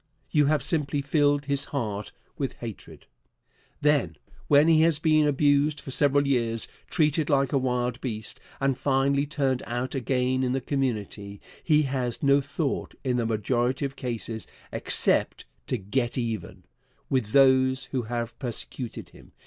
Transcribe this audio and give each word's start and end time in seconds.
You 0.31 0.47
have 0.47 0.63
simply 0.63 1.03
filled 1.03 1.45
his 1.45 1.65
heart 1.65 2.11
with 2.35 2.53
hatred. 2.53 3.05
Then, 3.81 4.15
when 4.47 4.67
he 4.67 4.81
has 4.81 4.97
been 4.97 5.27
abused 5.27 5.79
for 5.79 5.91
several 5.91 6.25
years, 6.27 6.67
treated 6.89 7.29
like 7.29 7.53
a 7.53 7.59
wild 7.59 8.01
beast, 8.01 8.39
and 8.59 8.75
finally 8.75 9.27
turned 9.27 9.61
out 9.67 9.93
again 9.93 10.41
in 10.41 10.53
the 10.53 10.59
community, 10.59 11.39
he 11.63 11.83
has 11.83 12.23
no 12.23 12.41
thought, 12.41 12.95
in 13.03 13.19
a 13.19 13.27
majority 13.27 13.85
of 13.85 13.95
cases, 13.95 14.47
except 14.71 15.45
to 15.67 15.77
"get 15.77 16.17
even" 16.17 16.63
with 17.07 17.31
those 17.31 17.83
who 17.91 18.01
have 18.01 18.39
persecuted 18.39 19.09
him. 19.09 19.33